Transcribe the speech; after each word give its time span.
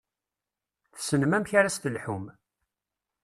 Tessnem 0.95 1.31
amek 1.37 1.51
ara 1.59 1.73
s-telḥum. 1.75 2.25